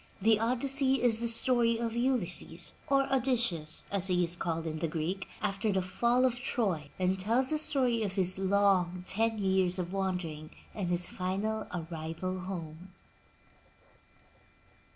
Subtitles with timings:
[0.19, 4.87] The Odyssey is the story of Ulysses, or Odysseus as he is called in the
[4.87, 9.77] Greek, after the fall of Troy and tells the story of his long ten years
[9.77, 12.91] of wandering and his final arrival home.